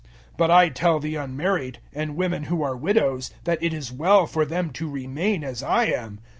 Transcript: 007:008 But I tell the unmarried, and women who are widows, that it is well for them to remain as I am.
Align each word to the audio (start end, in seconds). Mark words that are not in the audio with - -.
007:008 0.31 0.37
But 0.37 0.49
I 0.49 0.69
tell 0.69 0.99
the 0.99 1.15
unmarried, 1.15 1.77
and 1.93 2.15
women 2.15 2.45
who 2.45 2.63
are 2.63 2.75
widows, 2.75 3.29
that 3.43 3.61
it 3.61 3.71
is 3.71 3.91
well 3.91 4.25
for 4.25 4.45
them 4.45 4.71
to 4.71 4.89
remain 4.89 5.43
as 5.43 5.61
I 5.61 5.83
am. 5.85 6.19